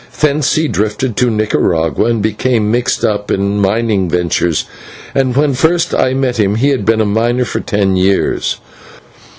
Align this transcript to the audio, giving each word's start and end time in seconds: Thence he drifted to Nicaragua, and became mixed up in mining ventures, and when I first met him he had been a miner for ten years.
Thence 0.19 0.55
he 0.55 0.67
drifted 0.67 1.15
to 1.17 1.29
Nicaragua, 1.29 2.05
and 2.05 2.23
became 2.23 2.71
mixed 2.71 3.05
up 3.05 3.29
in 3.29 3.61
mining 3.61 4.09
ventures, 4.09 4.65
and 5.13 5.35
when 5.37 5.51
I 5.51 5.53
first 5.53 5.93
met 5.93 6.39
him 6.39 6.55
he 6.55 6.69
had 6.69 6.85
been 6.85 7.01
a 7.01 7.05
miner 7.05 7.45
for 7.45 7.59
ten 7.59 7.95
years. 7.95 8.59